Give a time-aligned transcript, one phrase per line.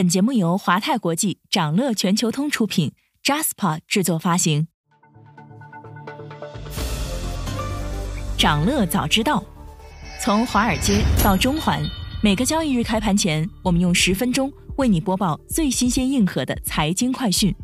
[0.00, 4.66] 本节目由华泰国际、掌乐全球通出品，Jaspa 制作发行。
[8.38, 9.44] 掌乐早知道，
[10.18, 11.82] 从华尔街到中环，
[12.22, 17.54] 每个交易日开盘前，我们用十分钟为你播报最新鲜、硬核的财经快讯。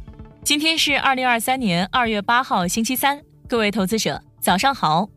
[0.44, 5.08] 今天是二零二三年二月八号，星期三，各位投资者早上好。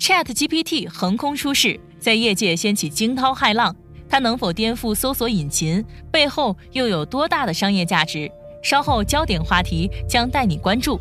[0.00, 3.76] Chat GPT 横空出世，在业界掀起惊涛骇浪。
[4.08, 5.84] 它能否颠覆搜索引擎？
[6.10, 8.30] 背后又有多大的商业价值？
[8.62, 11.00] 稍后焦点话题将带你关注。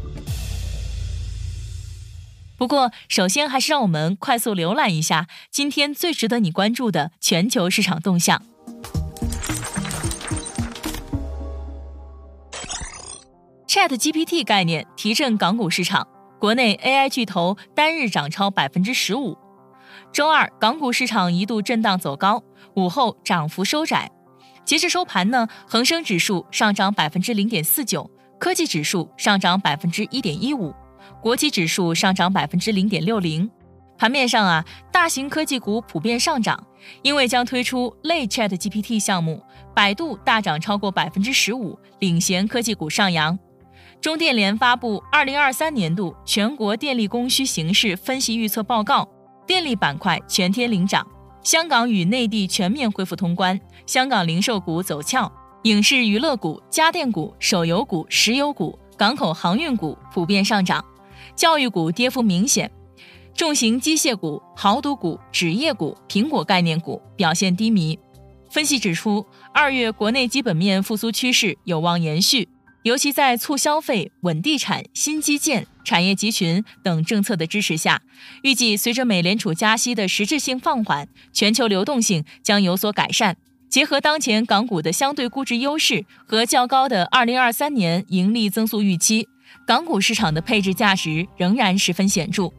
[2.57, 8.41] 不过，首先还是让我们快速浏览一下今天最值得你关注的全球市场动向。
[13.67, 16.07] Chat GPT 概念提振港股市场，
[16.39, 19.37] 国内 AI 巨头单日涨超百分之十五。
[20.15, 22.41] 周二，港股市场一度震荡走高，
[22.75, 24.09] 午后涨幅收窄。
[24.63, 30.73] 截至收盘呢，恒生指数上涨百分之零点四九，科技指数上涨百分之一点一五，
[31.21, 33.51] 国企指数上涨百分之零点六零。
[33.97, 36.65] 盘面上啊，大型科技股普遍上涨，
[37.01, 39.43] 因为将推出类 Chat GPT 项目，
[39.75, 43.37] 百度大涨超过百分之十五，领衔科技股上扬。
[43.99, 49.09] 中电联发布二零二三年度全国电力供需形势分析预测报告。
[49.47, 51.05] 电力板块全天领涨，
[51.43, 55.31] 香港与内地全面恢复通关，香港零售股走俏，
[55.63, 60.83] 影视娱乐股、家电股、手游股、石油股、港口航运股普遍上涨，
[61.35, 62.71] 教育股跌幅明显，
[63.35, 67.99] 重型机械股、豪赌股、纸业股、苹果概念股表现低迷。
[68.49, 72.49] 分析指出，二月国内基本面复苏趋势有望延续。
[72.83, 78.01] 尤其在促消费、稳地产、新基建、产业集群等政策的支持下，
[78.41, 83.37] 预计随着美联储加息的实质性放缓，全球流动性将有所改善。
[83.69, 89.27] 结合当前港股的相对估值优势和较高的2023年盈利增速预期，
[89.65, 92.49] 港股市场的配置价值仍然十分显著。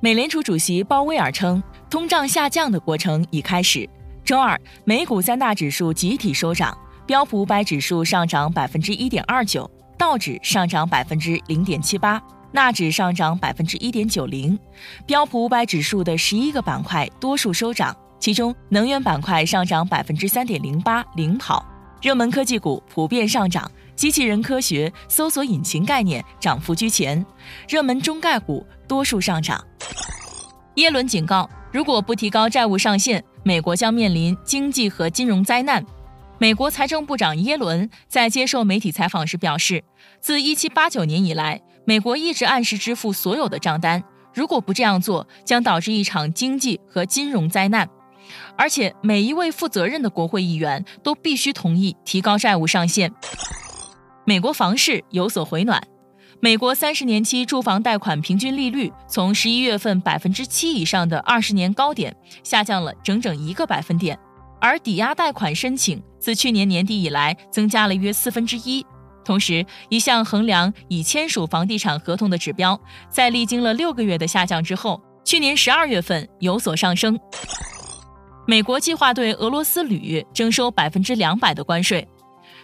[0.00, 3.88] 美联储主席鲍威尔称，通胀下降的过程已开始。
[4.24, 6.76] 周二，美股三大指数集体收涨。
[7.06, 12.22] 标普五百指数上涨百分之一点二九，道指上涨百分之零点七八，
[12.52, 14.56] 纳指上涨百分之一点九零。
[15.04, 21.66] 标普五百指数的十一个板块多数收涨，其中能源板块上涨百分之三点零八，领跑。
[22.00, 27.26] 热门科技股普遍上涨，机器人科学、搜索引擎概念涨幅居前。
[27.68, 29.62] 热门中概股多数上涨。
[30.76, 35.84] 耶伦警告，如果不提高债务上限，美国将面临经济和金融灾难。
[36.40, 39.82] 美国财政部长耶伦在接受媒体采访时表示，
[40.20, 44.04] 自1789年以来，美国一直按时支付所有的账单。
[44.32, 47.88] 如果不这样做，将导致一场经济和金融灾难。
[48.56, 53.12] 而且，每一位负责任的国会议员都必须同意提高债务上限。
[54.24, 55.82] 美国房市有所回暖，
[56.38, 64.16] 美国三十年期住房贷款平均利率从十一月份百分之七以上的二十年高点下降了整整一个百分点。
[64.60, 68.84] 而抵押贷款申请自去年年底以来增加了约四分之一。
[69.24, 72.80] 同时，一项衡量已签署房地产合同的指标，
[73.10, 77.18] 在历经了六个月的下降之后，去年十二月份有所上升。
[78.46, 82.08] 美国计划对俄罗斯铝征收百分之两百的关税。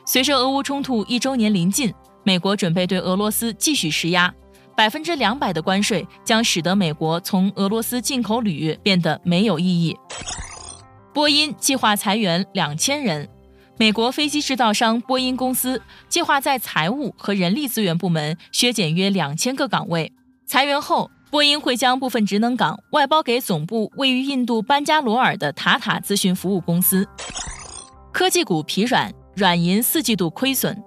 [0.06, 4.32] 随着俄乌冲突一周年临近，美国准备对俄罗斯继续施压。
[4.74, 9.96] 百分之两百的关税将使得美国从俄罗斯进口铝变得没有意义。
[11.14, 13.28] 波音计划裁员两千人。
[13.78, 20.12] 美国飞机制造商波音公司计划在财务和人力资源部门削减约两千个岗位。
[20.44, 27.08] 裁员后，波音会将部分职能岗外包给总部位于印度班加罗尔的塔塔咨询服务公司。
[28.12, 30.82] 科技股疲软，软银四季度亏损。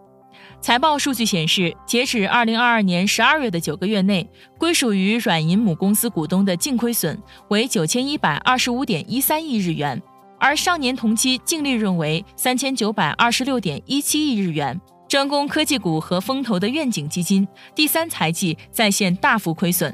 [0.59, 7.17] 财报数据显示，截止二零二二年十二月的九个月内，归属于软银母公司股东的净亏损
[7.49, 10.01] 为九千一百二十五点一三亿日元。
[10.39, 14.79] 而上年同期净利润为三千九百二十六点一七亿日元，
[15.09, 19.93] 专攻科技股和风投的愿景基金第三财季再现大幅亏损。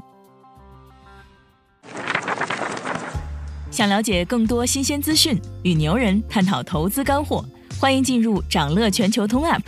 [3.72, 7.44] 想了解更多新鲜资讯，与牛人探讨投资干货，
[7.80, 9.62] 欢迎进入掌乐全球通 App。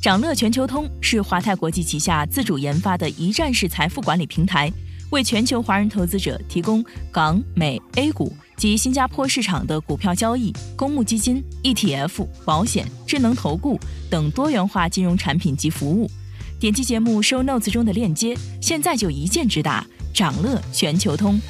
[0.00, 4.72] 掌乐全球通是华泰国际旗下自主研发的一站式财富管理平台，
[5.10, 8.32] 为全球华人投资者提供港、美、A 股。
[8.62, 13.76] 及新加坡市场的股票交易、公募基金、ETF、保险、智能投顾
[14.08, 16.08] 等多元化金融产品及服务。
[16.60, 21.40] 点击节目 show notes 中的链接，现在就一键直达掌乐全球通。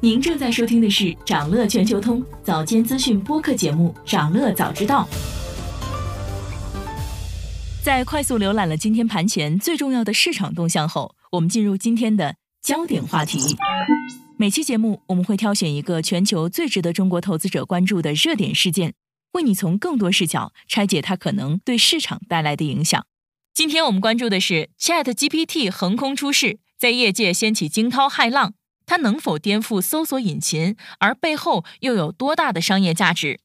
[0.00, 5.08] 您正在收听的是长乐全球通早间资讯播客节目《长乐早知道》。
[7.86, 13.38] 在快速浏览了今天盘前最重要的市场动向后，我们进入今天的焦点话题。
[14.36, 18.94] 每期节目我们会挑选一个全球最值得中国投资者关注的热点事件，
[19.34, 23.06] 为你从更多视角拆解它可能对市场带来的影响。
[23.54, 28.54] 今天我们关注的是 Chat GPT 横空出世，在业界掀起惊涛骇浪。
[28.84, 30.74] 它能否颠覆搜索引擎？
[30.98, 33.38] 而背后又有多大的商业价值？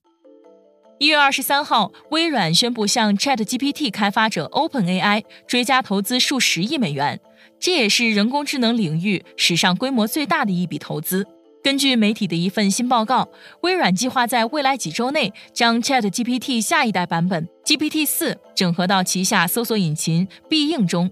[1.02, 7.20] 一月二十三号，微软宣布向 ChatGPT 开发者 OpenAI 追加投资数十亿美元，
[7.60, 11.26] 这也是人工智能领域史上规模最大的一笔投资。
[11.64, 13.28] 根据媒体的一份新报告，
[13.64, 21.10] 微软计划在未来几周内将 ChatGPT 下一代版本 GPT 四整合到旗下搜索引擎必应中。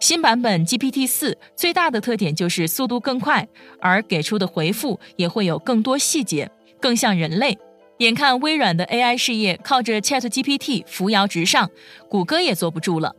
[0.00, 3.46] 新版本 GPT 四最大的特点就是速度更快，
[3.82, 6.50] 而给出的回复也会有更多细节，
[6.80, 7.58] 更像人类。
[7.98, 11.70] 眼看微软的 AI 事业靠着 ChatGPT 扶摇直上，
[12.08, 13.14] 谷歌也坐不住了。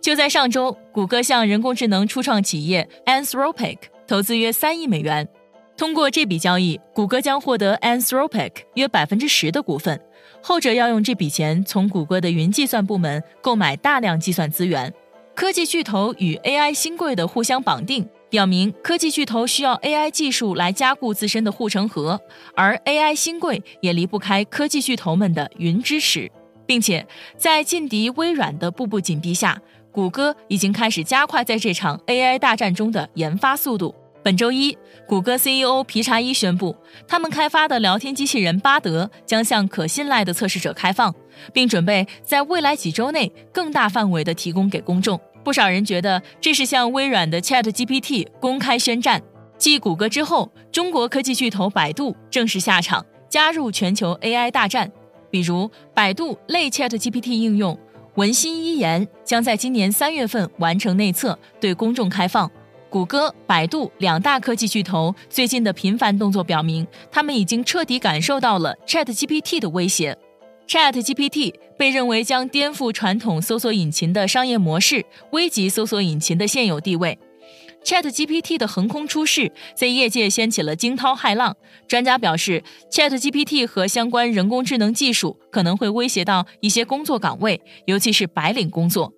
[0.00, 5.28] 就在上周，谷歌向人工智能初创企业 Anthropic 投资约三亿美元。
[5.76, 10.00] 通过这笔交易，谷歌将获得 Anthropic 约百分之十的股份，
[10.42, 14.92] 后者要用这笔钱从谷歌的云计算部门购买大量计算资源。
[15.34, 22.20] 科技巨头与 AI 新贵的互相绑定，表明科技巨头需要 AI 技术来加固自身的护城河，
[22.54, 26.30] 而 AI 新贵也离不开科技巨头们的云支持，
[26.64, 27.04] 并且
[27.36, 29.60] 在劲敌微软的步步紧逼下，
[29.90, 33.92] 谷歌已经开始加快在这场 AI 大战中的研发速度。
[34.22, 34.76] 本周一，
[35.08, 36.76] 谷歌 CEO 皮查伊宣布，
[37.08, 41.12] 他们开发的聊天机器人巴德将向可信赖的测试者开放，
[41.52, 45.18] 并准备在未来几周内更大范围的提供给公众。
[45.42, 49.22] 不少人觉得这是向微软的 Chat GPT 公开宣战。
[49.56, 54.90] 继谷歌之后，中国科技巨头百度正式下场，加入全球 AI 大战。
[55.30, 57.78] 比如，百度类 Chat GPT 应用
[58.14, 62.50] 文心一言将在今年三月份完成内测，对公众开放。
[62.88, 70.18] 谷歌、百度两大科技巨头最近的频繁动作表明，他们已经彻底感受到了 Chat GPT 的威胁。
[70.70, 77.18] Chat GPT 被认为将颠覆传统搜索引擎的商业模式，危及搜索引擎的现有地位。
[77.84, 81.56] Chat GPT 的横空出世，在业界掀起了惊涛骇浪。
[81.88, 89.12] 专家表示，Chat GPT 和相关人工智能技术可能会威胁到一些工作岗位，尤其是白领工作。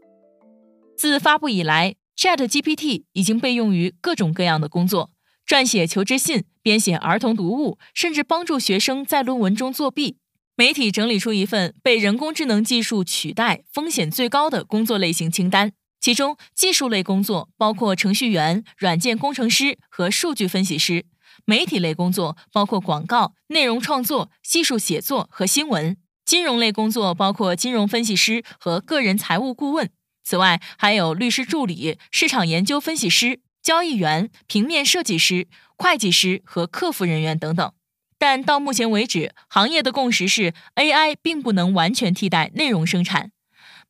[0.96, 5.10] 自发布以来，Chat GPT 已经被用于各种各样的工作：
[5.46, 10.16] 撰写求职信、编写儿童读物，甚至帮助学生在论文中作弊。
[10.54, 21.06] 媒体整理出一份被人工智能技术取代风险最高的工作类型清单，其中技术类工作包括程序员、软件工程师和数据分析师；
[21.46, 25.94] 媒体类工作包括广告、内容创作、技术写作和新闻；
[26.26, 29.88] 金融类工作包括金融分析师和个人财务顾问。
[30.22, 37.72] 此外，还有律师助理、市场研究分析师、交易员、平面设计师、会计师和客服人员等等。
[38.22, 43.32] 但到目前为止，行业的共识是，AI 并不能完全替代内容生产。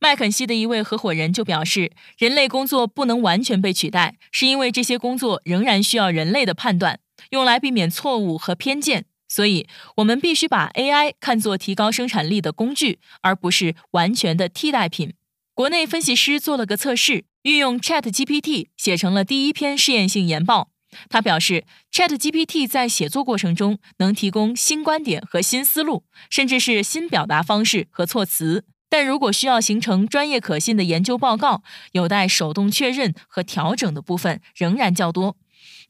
[0.00, 6.98] 麦肯锡的一位合伙人就表示，人类工作不能完全被取代，是因为这些工作仍然需要人类的判断，
[7.28, 9.04] 用来避免错误和偏见。
[9.28, 15.12] 所以，我们必须把 AI 看作提高生产力的工具，而不是完全的替代品。
[15.52, 20.70] 国内分析师做了个测试，运用 ChatGPT 写成了第一篇试验性研报。
[21.08, 28.64] 他表示，ChatGPT 在写作过程中能提供新观点和新思路，甚至是新表达方式和措辞。
[28.88, 35.36] 但如果需要形成专业可信的研究报告，有待手动确认和调整的部分仍然较多，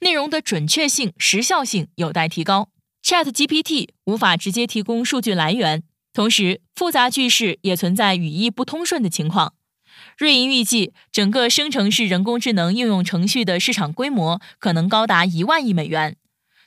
[0.00, 2.68] 内容的准确性、时效性有待提高。
[3.04, 5.82] ChatGPT 无法直接提供数据来源，
[6.12, 9.54] 同时复杂句式也存在语义不通顺的情况。
[10.19, 16.16] 瑞银预计，整个生成式人工智能应用程序的市场规模可能高达一万亿美元。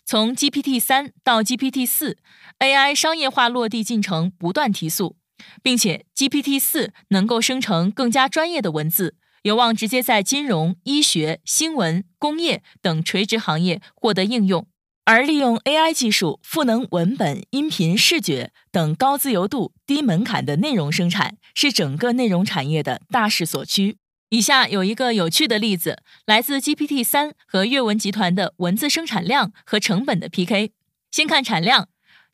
[0.03, 2.17] 从 GPT 三到 GPT 四
[2.59, 5.15] ，AI 商业化落地进程不断提速，
[5.63, 14.67] 并且 GPT 四能够生成更加专业的文字，有望直接在金融、医学、新闻、工业等垂直行业获得应用。
[15.07, 23.97] 而利用 AI 技术赋能文本、音频、视觉等高自由度、低门槛的内容生产，是整个内容产业的大势所趋。
[24.29, 30.71] 以下有一个有趣的例子，来自 GPT 三和阅文集团的文字生产量和成本的 PK。
[31.11, 31.87] 先看产量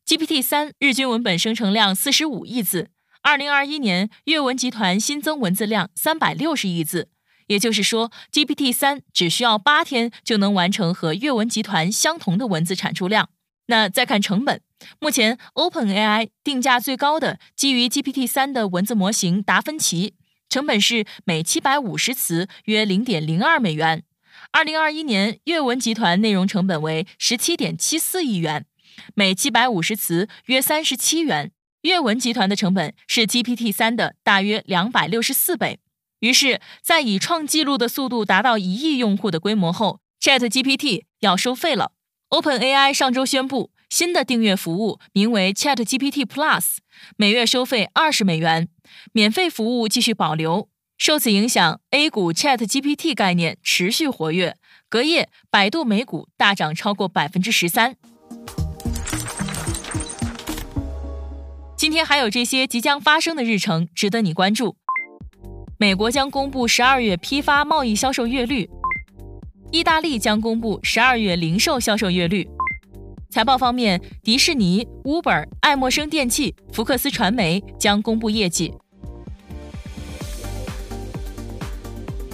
[0.06, 2.88] ，GPT 三日均文本生成量四十五亿字，
[3.20, 7.10] 二零二一年阅文集团新增文字量三百六十亿字，
[7.46, 13.28] 也就是说，GPT 三只需要八天就能完成和阅文集团相同的文字产出量。
[13.66, 14.60] 那再看成本，
[14.98, 20.14] 目前 OpenAI 定价最高的基于 GPT 三的文字模型达芬奇，
[20.48, 24.02] 成本是每七百五十词约零点零二美元。
[24.50, 28.66] 二零二一年，阅文集团内容成本为十七点七四亿元，
[29.14, 31.52] 每七百五十词约三十七元。
[31.82, 35.78] 阅文集团的成本是 GPT 三的大约两百六十四倍。
[36.22, 41.90] 于是，在以创纪录的速度达到一亿用户的规模后，ChatGPT 要收费了。
[42.30, 46.76] OpenAI 上周宣布，新的订阅服务名为 ChatGPT Plus，
[47.16, 48.68] 每月收费二十美元，
[49.12, 50.68] 免费服务继续保留。
[50.96, 54.56] 受此影响，A 股 ChatGPT 概念持续活跃，
[54.88, 57.96] 隔夜百度美股大涨超过百分之十三。
[61.76, 64.76] 今天还有这些即将发生的日程值得你关注。
[65.82, 68.70] 美国将公布十二月批发贸易销售月率，
[69.72, 72.48] 意大利将公布十二月零售销售月率。
[73.30, 78.72] 财报方面，迪士尼、Uber、爱默生电器、福克斯传媒将公布业绩。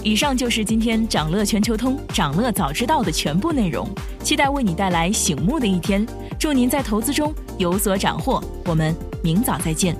[0.03, 3.89] 以上就是今天掌乐全球通、掌乐早知道的全部内容，
[4.21, 6.05] 期待为你带来醒目的一天。
[6.39, 9.97] 祝您在投资中有所斩获，我们明早再见。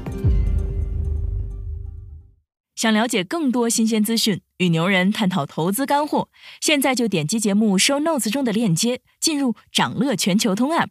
[2.80, 6.30] 想了解更多新鲜资讯，与牛人探讨投资干货，
[6.62, 10.88] 现在就点击节目 show notes 中的链接，进入掌乐全球通 app。